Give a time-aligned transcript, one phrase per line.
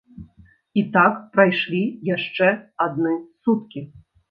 [0.81, 1.83] І так прайшлі
[2.15, 2.49] яшчэ
[2.89, 3.15] адны
[3.47, 3.87] суткі.